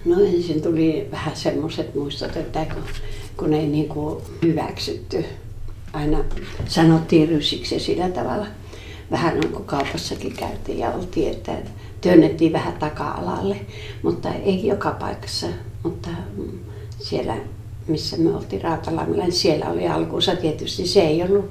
[0.06, 2.84] No ensin tuli vähän semmoiset muistot, että kun,
[3.38, 5.26] kun ei niin kuin hyväksytty,
[5.94, 6.24] aina
[6.66, 8.48] sanottiin rysiksi sillä tavalla.
[9.12, 11.52] Vähän on kuin kaupassakin käytiin ja oltiin, että
[12.02, 13.56] työnnettiin vähän taka-alalle,
[14.04, 15.48] mutta ei joka paikassa.
[15.84, 16.60] Mutta mm,
[17.00, 17.36] siellä
[17.90, 21.50] missä me oltiin Rautalammilla, niin siellä oli alkuunsa tietysti se ei ollut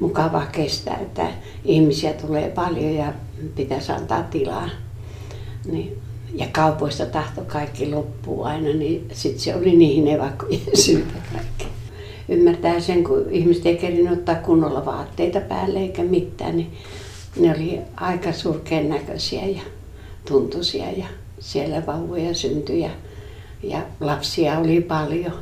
[0.00, 1.28] mukava kestää, että
[1.64, 3.12] ihmisiä tulee paljon ja
[3.54, 4.68] pitäisi antaa tilaa.
[5.66, 5.98] Niin,
[6.34, 11.75] ja kaupoista tahto kaikki loppuu aina, niin sitten se oli niihin evakkojen syytä kaikki.
[12.28, 16.72] Ymmärtää sen, kun ihmiset ei kerinyt ottaa kunnolla vaatteita päälle eikä mitään, niin
[17.36, 19.62] ne oli aika surkean näköisiä ja
[20.28, 21.06] tuntuisia ja
[21.40, 22.90] siellä vauvoja syntyi ja,
[23.62, 25.32] ja lapsia oli paljon.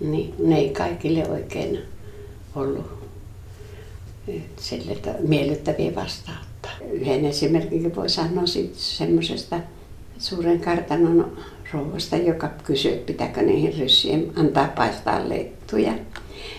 [0.00, 1.78] Niin ne ei kaikille oikein
[2.54, 2.86] ollut
[4.56, 4.96] sille
[5.28, 6.72] miellyttäviä vastaanottaa.
[6.92, 9.60] Yhden esimerkin voi sanoa semmoisesta
[10.18, 11.36] suuren kartanon
[11.72, 15.28] rouvasta, joka kysyi, pitääkö niihin ryssien antaa paistaa
[15.72, 15.92] leittuja.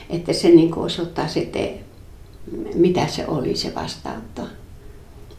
[0.10, 1.70] Että se niin osoittaa sitten,
[2.74, 4.42] mitä se oli se vastaanotto.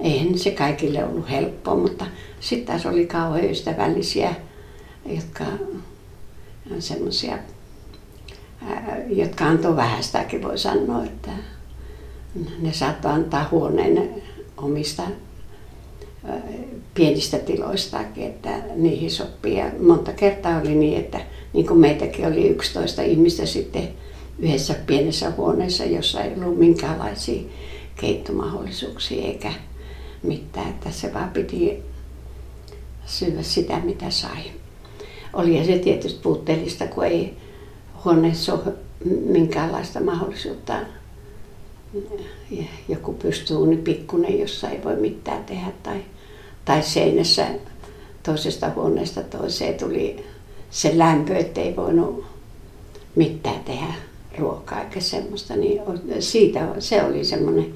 [0.00, 2.06] Eihän se kaikille ollut helppoa, mutta
[2.40, 4.34] sitten taas oli kauhean ystävällisiä,
[5.06, 5.44] jotka
[6.78, 7.38] semmoisia,
[9.08, 11.30] jotka antoi vähästäkin voi sanoa, että
[12.60, 14.22] ne saattoi antaa huoneen
[14.56, 15.02] omista
[16.94, 19.58] pienistä tiloistakin, että niihin sopii.
[19.58, 21.20] Ja monta kertaa oli niin, että
[21.54, 23.88] niin kuin meitäkin oli 11 ihmistä sitten
[24.38, 27.42] yhdessä pienessä huoneessa, jossa ei ollut minkäänlaisia
[27.96, 29.52] keittomahdollisuuksia eikä
[30.22, 31.82] mitään, että se vaan piti
[33.06, 34.42] syödä sitä, mitä sai.
[35.32, 37.36] Oli se tietysti puutteellista, kun ei
[38.04, 38.74] huoneessa ole
[39.26, 40.74] minkäänlaista mahdollisuutta
[42.88, 46.00] joku pystyy niin pikkunen, jossa ei voi mitään tehdä tai,
[46.64, 47.46] tai seinässä
[48.22, 50.24] toisesta huoneesta toiseen tuli
[50.74, 52.24] se lämpö, ettei voinut
[53.14, 53.94] mitään tehdä
[54.38, 55.80] ruokaa eikä semmoista, niin
[56.20, 57.74] siitä se oli semmoinen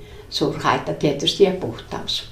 [0.62, 2.30] haitta tietysti ja puhtaus.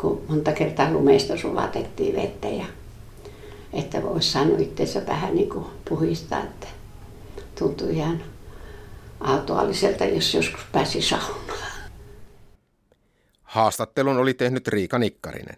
[0.00, 2.64] Kun monta kertaa lumeista sulatettiin vettä ja
[3.72, 6.66] että voisi saanut itseensä vähän niin kuin puhistaa, että
[7.58, 8.22] tuntui ihan
[9.20, 11.72] autoalliselta, jos joskus pääsi saunaan.
[13.42, 15.56] Haastattelun oli tehnyt Riika Nikkarinen.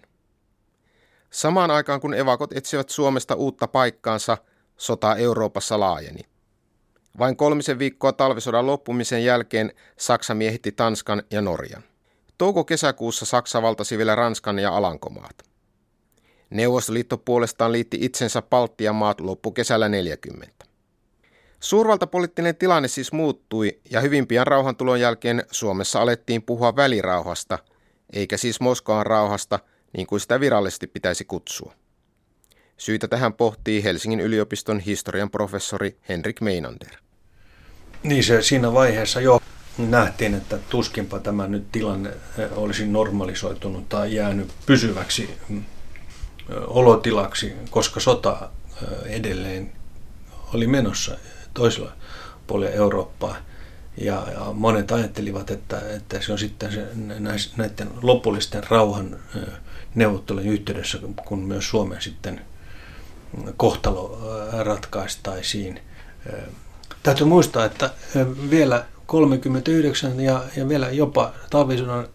[1.35, 4.39] Samaan aikaan kun evakot etsivät Suomesta uutta paikkaansa,
[4.77, 6.21] sota Euroopassa laajeni.
[7.19, 11.83] Vain kolmisen viikkoa talvisodan loppumisen jälkeen Saksa miehitti Tanskan ja Norjan.
[12.39, 15.43] Touko-kesäkuussa Saksa valtasi vielä Ranskan ja Alankomaat.
[16.51, 20.65] Neuvostoliitto puolestaan liitti itsensä Baltian maat loppukesällä 40.
[21.61, 27.59] Suurvaltapoliittinen tilanne siis muuttui ja hyvin pian rauhantulon jälkeen Suomessa alettiin puhua välirauhasta,
[28.13, 29.59] eikä siis Moskovan rauhasta,
[29.97, 31.75] niin kuin sitä virallisesti pitäisi kutsua.
[32.77, 36.91] Syitä tähän pohtii Helsingin yliopiston historian professori Henrik Meinander.
[38.03, 39.41] Niin se siinä vaiheessa jo
[39.79, 42.11] nähtiin, että tuskinpa tämä nyt tilanne
[42.51, 45.31] olisi normalisoitunut tai jäänyt pysyväksi
[46.67, 48.51] olotilaksi, koska sota
[49.05, 49.73] edelleen
[50.55, 51.17] oli menossa
[51.55, 51.93] toisella
[52.47, 53.37] puolella Eurooppaa.
[53.97, 56.87] Ja, ja monet ajattelivat, että, että se on sitten se,
[57.57, 59.17] näiden lopullisten rauhan
[59.95, 62.41] neuvottelujen yhteydessä, kun myös Suomen sitten
[63.57, 64.19] kohtalo
[64.63, 65.81] ratkaistaisiin.
[67.03, 67.91] Täytyy muistaa, että
[68.51, 72.09] vielä 39 ja, ja vielä jopa talvisodan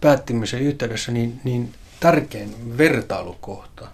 [0.00, 3.88] päättymisen yhteydessä niin, niin tärkein vertailukohta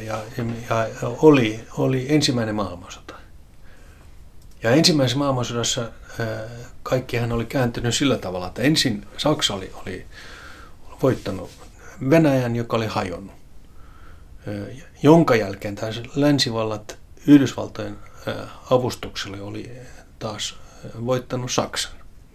[0.00, 3.14] ja, ja, ja oli, oli ensimmäinen maailmansota.
[4.62, 5.90] Ja ensimmäisessä maailmansodassa
[6.82, 10.06] kaikkihan oli kääntynyt sillä tavalla, että ensin Saksa oli, oli
[11.02, 11.50] voittanut
[12.10, 13.34] Venäjän, joka oli hajonnut,
[15.02, 17.96] jonka jälkeen taas länsivallat Yhdysvaltojen
[18.70, 19.72] avustuksella oli
[20.18, 20.56] taas
[21.06, 21.92] voittanut Saksan.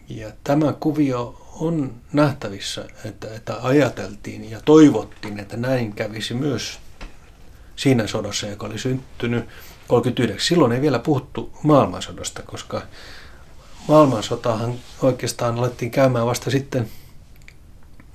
[0.10, 6.80] Ja tämä kuvio on nähtävissä, että, että ajateltiin ja toivottiin, että näin kävisi myös
[7.76, 9.46] siinä sodassa, joka oli syntynyt
[9.88, 10.48] 39.
[10.48, 12.82] Silloin ei vielä puhuttu maailmansodasta, koska
[13.88, 16.90] maailmansotahan oikeastaan alettiin käymään vasta sitten,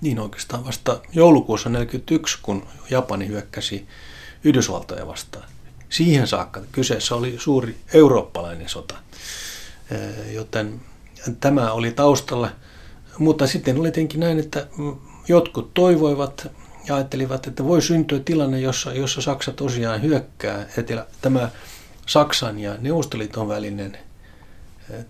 [0.01, 3.87] niin oikeastaan vasta joulukuussa 1941, kun Japani hyökkäsi
[4.45, 5.49] Yhdysvaltoja vastaan.
[5.89, 8.95] Siihen saakka kyseessä oli suuri eurooppalainen sota,
[10.33, 10.81] joten
[11.41, 12.51] tämä oli taustalla.
[13.19, 14.67] Mutta sitten oli tietenkin näin, että
[15.29, 16.51] jotkut toivoivat
[16.89, 20.67] ja ajattelivat, että voi syntyä tilanne, jossa, jossa Saksa tosiaan hyökkää.
[20.77, 21.51] Etelä, tämä
[22.07, 23.99] Saksan ja Neuvostoliiton välinen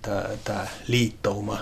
[0.03, 1.59] tämä, tämä liittouma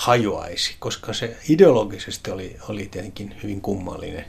[0.00, 4.24] hajoaisi, koska se ideologisesti oli, oli tietenkin hyvin kummallinen.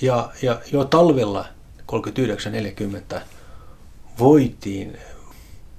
[0.00, 1.46] Ja, ja jo talvella
[3.16, 3.20] 39-40
[4.18, 4.98] voitiin,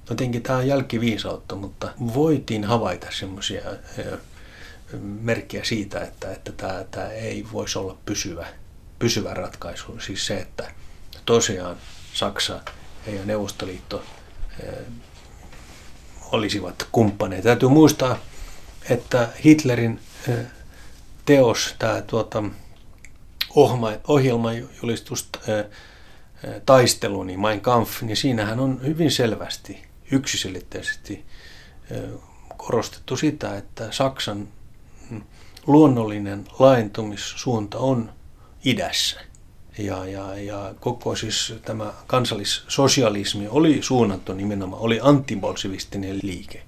[0.06, 3.62] tietenkin tämä on jälkiviisautta, mutta voitiin havaita semmoisia
[5.02, 8.48] merkkejä siitä, että, että tämä, tämä ei voisi olla pysyvä,
[9.00, 10.00] pysyvä ratkaisu.
[10.00, 10.72] Siis se, että
[11.26, 11.78] tosiaan
[12.14, 12.60] Saksa
[13.08, 14.04] ja Neuvostoliitto
[16.32, 17.44] olisivat kumppaneita.
[17.44, 18.18] Täytyy muistaa,
[18.90, 20.00] että Hitlerin
[21.26, 22.44] teos, tämä tuota,
[24.08, 25.30] ohjelmajulistus
[26.66, 31.26] taistelu, niin Mein Kampf, niin siinähän on hyvin selvästi, yksiselitteisesti
[32.58, 34.48] korostettu sitä, että Saksan
[35.68, 38.14] luonnollinen laajentumissuunta on
[38.66, 39.22] idässä.
[39.78, 46.64] Ja, ja, ja koko siis tämä kansallissosialismi oli suunnattu nimenomaan, oli antibolsivistinen liike.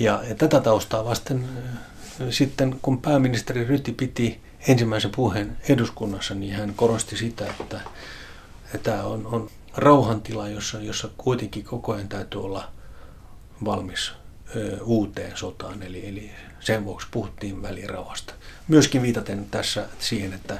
[0.00, 1.48] Ja, ja tätä taustaa vasten
[2.30, 7.80] sitten kun pääministeri Ryti piti ensimmäisen puheen eduskunnassa, niin hän korosti sitä, että,
[8.74, 12.68] että tämä on, on rauhantila, jossa, jossa kuitenkin koko ajan täytyy olla
[13.64, 14.12] valmis
[14.56, 18.34] ö, uuteen sotaan, eli, eli sen vuoksi puhuttiin välirauhasta.
[18.68, 20.58] Myöskin viitaten tässä siihen, että,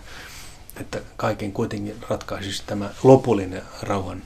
[0.80, 4.22] että kaiken kuitenkin ratkaisisi tämä lopullinen rauhan,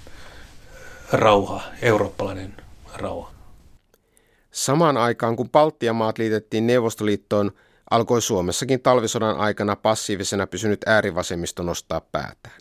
[1.12, 2.54] rauha, eurooppalainen
[2.94, 3.33] rauha.
[4.54, 7.50] Samaan aikaan kun Baltian maat liitettiin Neuvostoliittoon,
[7.90, 12.60] alkoi Suomessakin talvisodan aikana passiivisena pysynyt äärivasemmisto nostaa päätään.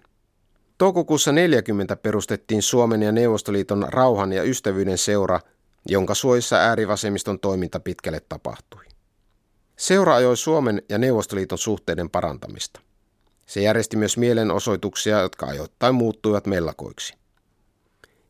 [0.78, 5.40] Toukokuussa 40 perustettiin Suomen ja Neuvostoliiton rauhan ja ystävyyden seura,
[5.90, 8.84] jonka suojissa äärivasemmiston toiminta pitkälle tapahtui.
[9.76, 12.82] Seura ajoi Suomen ja Neuvostoliiton suhteiden parantamista.
[13.46, 17.23] Se järjesti myös mielenosoituksia, jotka ajoittain muuttuivat mellakoiksi.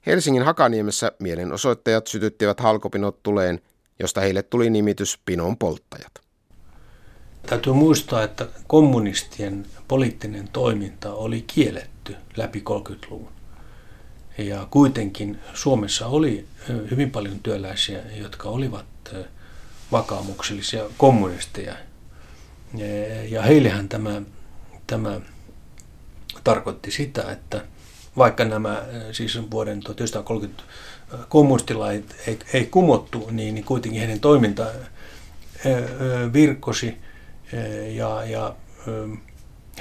[0.06, 3.62] Helsingin Hakaniemessä mielenosoittajat sytyttivät halkopinot tuleen,
[4.00, 6.12] josta heille tuli nimitys Pinon polttajat.
[7.46, 13.32] Täytyy muistaa, että kommunistien poliittinen toiminta oli kielletty läpi 30-luvun.
[14.38, 16.48] Ja kuitenkin Suomessa oli
[16.92, 18.86] hyvin paljon työläisiä, jotka olivat
[19.92, 21.76] vakaumuksellisia kommunisteja.
[23.30, 24.22] Ja heillehän tämä,
[24.88, 25.22] tämä
[26.44, 27.66] tarkoitti sitä, että
[28.18, 30.64] vaikka nämä siis vuoden 1930
[31.30, 34.66] kommunistilait ei, ei kumottu, niin, niin kuitenkin heidän toiminta
[36.34, 36.98] virkkosi
[37.96, 38.56] ja, ja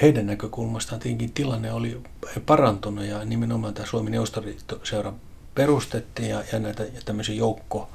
[0.02, 2.00] heidän näkökulmastaan tietenkin tilanne oli
[2.46, 5.12] parantunut ja nimenomaan tämä Suomen Neuvostoliitto-seura
[5.54, 7.90] perustettiin ja, ja näitä ja tämmöisiä joukko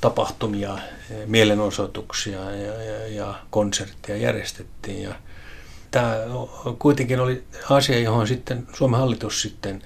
[0.00, 0.78] tapahtumia,
[1.26, 5.02] mielenosoituksia ja, ja, ja konsertteja järjestettiin.
[5.02, 5.14] Ja
[5.94, 6.16] tämä
[6.78, 9.82] kuitenkin oli asia, johon sitten Suomen hallitus sitten,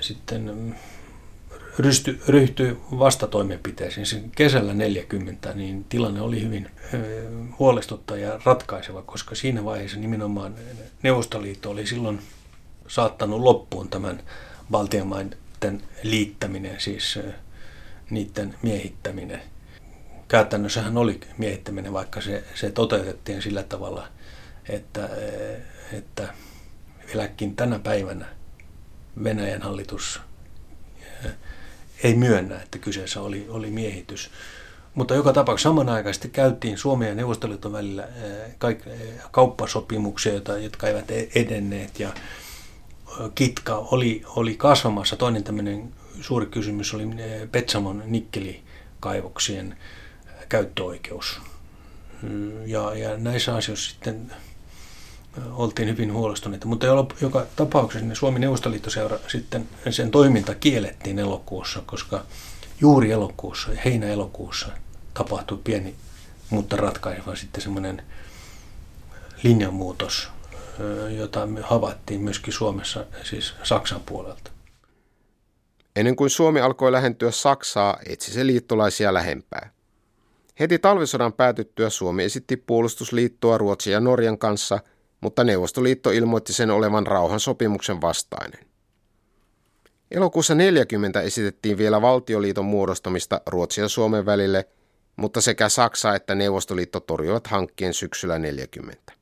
[0.00, 0.74] sitten
[1.78, 4.06] rysty, ryhtyi vastatoimenpiteisiin.
[4.06, 6.70] Sen kesällä 40 niin tilanne oli hyvin
[7.58, 10.54] huolestuttava ja ratkaiseva, koska siinä vaiheessa nimenomaan
[11.02, 12.20] Neuvostoliitto oli silloin
[12.88, 14.22] saattanut loppuun tämän
[14.70, 17.18] Baltian maiden liittäminen, siis
[18.10, 19.42] niiden miehittäminen.
[20.28, 24.08] Käytännössähän oli miehittäminen, vaikka se, se toteutettiin sillä tavalla,
[24.68, 25.08] että,
[25.92, 26.34] että
[27.06, 28.26] vieläkin tänä päivänä
[29.24, 30.20] Venäjän hallitus
[32.02, 34.30] ei myönnä, että kyseessä oli, oli miehitys.
[34.94, 38.08] Mutta joka tapauksessa samanaikaisesti käytiin Suomen ja Neuvostoliiton välillä
[38.58, 38.84] kaik,
[39.30, 42.12] kauppasopimuksia, jotka eivät e-, edenneet ja
[43.34, 45.16] kitka oli, oli kasvamassa.
[45.16, 47.04] Toinen tämmöinen suuri kysymys oli
[47.52, 49.76] Petsamon nikkelikaivoksien
[50.48, 51.40] käyttöoikeus.
[52.66, 54.32] Ja, ja näissä asioissa sitten
[55.52, 56.66] oltiin hyvin huolestuneita.
[56.66, 56.86] Mutta
[57.20, 62.24] joka tapauksessa niin Suomen Neuvostoliittoseura sitten sen toiminta kiellettiin elokuussa, koska
[62.80, 64.68] juuri elokuussa, heinä-elokuussa
[65.14, 65.94] tapahtui pieni,
[66.50, 68.02] mutta ratkaiseva sitten semmoinen
[69.42, 70.28] linjanmuutos,
[71.16, 74.50] jota me havaittiin myöskin Suomessa, siis Saksan puolelta.
[75.96, 79.70] Ennen kuin Suomi alkoi lähentyä Saksaa, etsi se liittolaisia lähempää.
[80.60, 84.80] Heti talvisodan päätyttyä Suomi esitti puolustusliittoa Ruotsin ja Norjan kanssa–
[85.24, 88.60] mutta Neuvostoliitto ilmoitti sen olevan rauhansopimuksen vastainen.
[90.10, 94.68] Elokuussa 40 esitettiin vielä valtioliiton muodostamista Ruotsin ja Suomen välille,
[95.16, 99.12] mutta sekä Saksa että Neuvostoliitto torjuivat hankkeen syksyllä 40.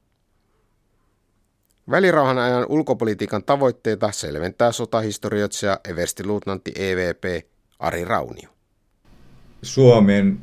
[1.91, 7.47] Välirauhan ajan ulkopolitiikan tavoitteita selventää sotahistorioitsija everstiluutnantti EVP
[7.79, 8.49] Ari Raunio.
[9.63, 10.41] Suomen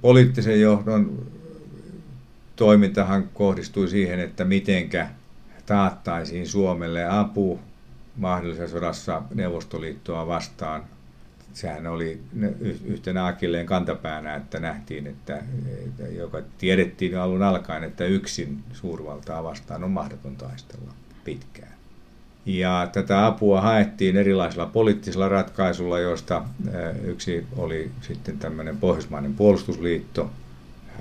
[0.00, 1.26] poliittisen johdon
[2.58, 5.08] toimintahan kohdistui siihen, että mitenkä
[5.66, 7.60] taattaisiin Suomelle apu
[8.16, 10.82] mahdollisessa sodassa Neuvostoliittoa vastaan.
[11.52, 12.20] Sehän oli
[12.84, 15.42] yhtenä akilleen kantapäänä, että nähtiin, että,
[16.16, 20.92] joka tiedettiin alun alkaen, että yksin suurvaltaa vastaan on mahdoton taistella
[21.24, 21.72] pitkään.
[22.46, 26.44] Ja tätä apua haettiin erilaisilla poliittisilla ratkaisuilla, joista
[27.04, 30.30] yksi oli sitten tämmöinen Pohjoismainen puolustusliitto,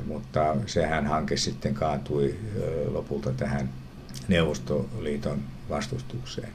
[0.05, 2.35] mutta sehän hanke sitten kaatui
[2.91, 3.69] lopulta tähän
[4.27, 5.39] Neuvostoliiton
[5.69, 6.49] vastustukseen.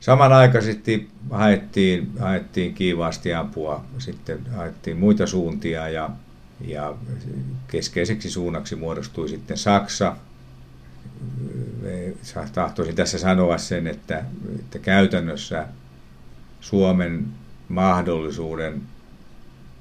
[0.00, 6.10] Samanaikaisesti haettiin, haettiin kiivaasti apua, sitten haettiin muita suuntia ja,
[6.60, 6.94] ja
[7.68, 10.16] keskeiseksi suunnaksi muodostui sitten Saksa.
[12.52, 14.24] Tahtoisin tässä sanoa sen, että,
[14.58, 15.66] että käytännössä
[16.60, 17.26] Suomen
[17.68, 18.82] mahdollisuuden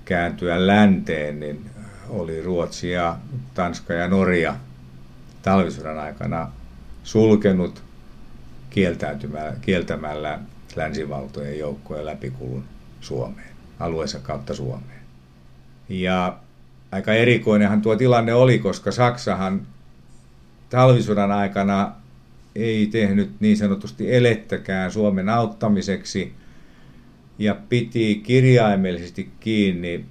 [0.05, 1.68] kääntyä länteen, niin
[2.09, 3.17] oli Ruotsi ja
[3.53, 4.55] Tanska ja Norja
[5.41, 6.51] talvisodan aikana
[7.03, 7.83] sulkenut
[9.61, 10.39] kieltämällä
[10.75, 12.63] länsivaltojen joukkojen läpikulun
[13.01, 13.49] Suomeen,
[13.79, 14.99] alueensa kautta Suomeen.
[15.89, 16.37] Ja
[16.91, 19.61] aika erikoinenhan tuo tilanne oli, koska Saksahan
[20.69, 21.91] talvisodan aikana
[22.55, 26.33] ei tehnyt niin sanotusti elettäkään Suomen auttamiseksi
[27.39, 30.05] ja piti kirjaimellisesti kiinni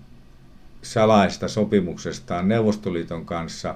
[0.83, 3.75] salaista sopimuksestaan Neuvostoliiton kanssa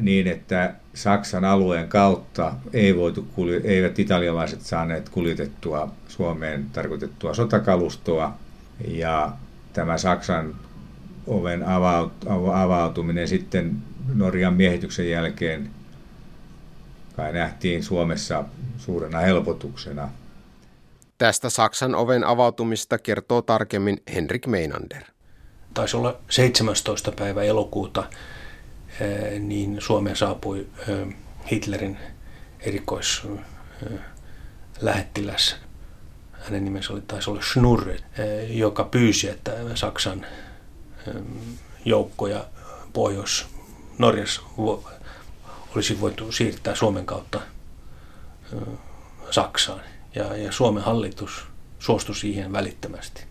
[0.00, 3.26] niin, että Saksan alueen kautta ei voitu,
[3.64, 8.34] eivät italialaiset saaneet kuljetettua Suomeen tarkoitettua sotakalustoa
[8.88, 9.32] ja
[9.72, 10.54] tämä Saksan
[11.26, 11.64] oven
[12.54, 13.76] avautuminen sitten
[14.14, 15.70] Norjan miehityksen jälkeen
[17.16, 18.44] kai nähtiin Suomessa
[18.78, 20.08] suurena helpotuksena.
[21.18, 25.13] Tästä Saksan oven avautumista kertoo tarkemmin Henrik Meinander.
[25.74, 27.12] Taisi olla 17.
[27.12, 28.04] päivä elokuuta
[29.38, 30.66] niin Suomeen saapui
[31.52, 31.98] Hitlerin
[32.60, 35.56] erikoislähettiläs.
[36.32, 37.98] Hänen nimensä oli, taisi olla Schnurre,
[38.48, 40.26] joka pyysi, että Saksan
[41.84, 42.44] joukkoja
[42.92, 44.42] Pohjois-Norjassa
[45.76, 47.40] olisi voitu siirtää Suomen kautta
[49.30, 49.80] Saksaan.
[50.14, 51.46] Ja, ja Suomen hallitus
[51.78, 53.24] suostui siihen välittömästi.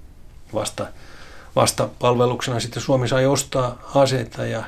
[0.53, 0.87] Vasta,
[1.55, 4.63] vasta palveluksena sitten Suomi sai ostaa aseita ja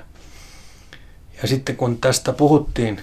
[1.42, 3.02] ja sitten kun tästä puhuttiin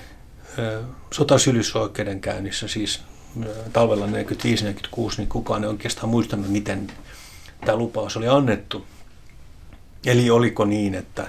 [1.11, 3.03] sotasylysoikeudenkäynnissä, siis
[3.73, 4.11] talvella 45-46,
[5.17, 6.93] niin kukaan ei oikeastaan muistanut, miten
[7.65, 8.87] tämä lupaus oli annettu.
[10.07, 11.29] Eli oliko niin, että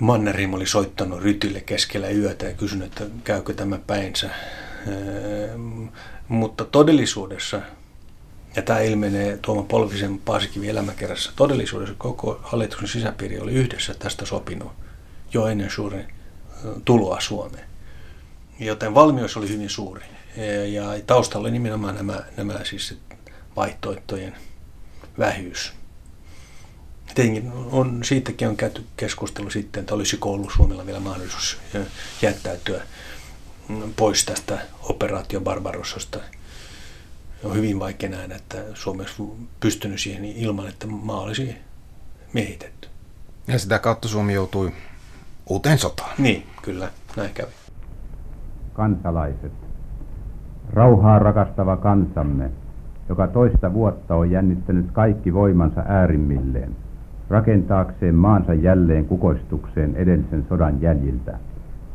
[0.00, 4.30] Mannerim oli soittanut Rytille keskellä yötä ja kysynyt, että käykö tämä päinsä.
[6.28, 7.60] Mutta todellisuudessa,
[8.56, 14.72] ja tämä ilmenee Tuomo Polvisen Paasikivi elämäkerrassa, todellisuudessa koko hallituksen sisäpiiri oli yhdessä tästä sopinut
[15.32, 16.12] jo ennen suuren
[16.84, 17.66] tuloa Suomeen.
[18.58, 20.04] Joten valmius oli hyvin suuri.
[20.68, 22.98] Ja taustalla oli nimenomaan nämä, nämä siis
[23.56, 24.36] vaihtoehtojen
[25.18, 25.72] vähyys.
[27.14, 31.58] Tietenkin on, siitäkin on käyty keskustelu sitten, että olisiko ollut Suomella vielä mahdollisuus
[32.22, 32.82] jättäytyä
[33.96, 36.18] pois tästä operaatio Barbarossasta.
[37.44, 39.22] On hyvin vaikea nähdä, että Suomi olisi
[39.60, 41.56] pystynyt siihen ilman, että maa olisi
[42.32, 42.88] miehitetty.
[43.46, 44.72] Ja sitä kautta Suomi joutui
[45.50, 46.14] uuteen sotaan.
[46.18, 47.50] Niin, kyllä, näin kävi.
[48.72, 49.52] Kansalaiset,
[50.72, 52.50] rauhaa rakastava kansamme,
[53.08, 56.76] joka toista vuotta on jännittänyt kaikki voimansa äärimmilleen,
[57.28, 61.38] rakentaakseen maansa jälleen kukoistukseen edellisen sodan jäljiltä,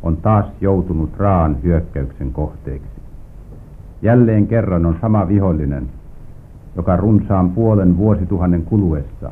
[0.04, 2.97] on taas joutunut raan hyökkäyksen kohteeksi.
[4.02, 5.90] Jälleen kerran on sama vihollinen,
[6.76, 9.32] joka runsaan puolen vuosituhannen kuluessa,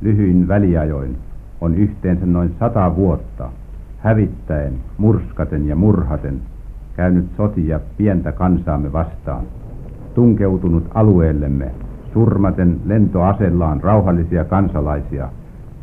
[0.00, 1.16] lyhyin väliajoin,
[1.60, 3.50] on yhteensä noin sata vuotta
[3.98, 6.40] hävittäen, murskaten ja murhaten
[6.96, 9.44] käynyt sotia pientä kansaamme vastaan,
[10.14, 11.70] tunkeutunut alueellemme,
[12.12, 15.28] surmaten lentoasellaan rauhallisia kansalaisia,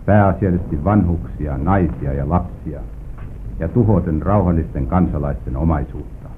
[0.05, 2.79] pääasiallisesti vanhuksia, naisia ja lapsia,
[3.59, 6.29] ja tuhoten rauhallisten kansalaisten omaisuutta.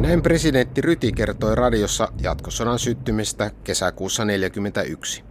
[0.00, 5.24] Näin presidentti Ryti kertoi radiossa jatkosodan syttymistä kesäkuussa 1941.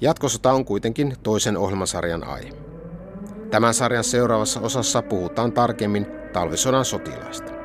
[0.00, 2.52] Jatkosota on kuitenkin toisen ohjelmasarjan aihe.
[3.50, 7.63] Tämän sarjan seuraavassa osassa puhutaan tarkemmin talvisodan sotilaista.